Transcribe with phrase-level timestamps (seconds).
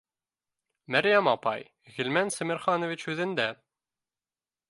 [0.95, 1.67] —Мәрйәм апай,
[1.99, 3.49] Ғилман Сәмерханович үҙендә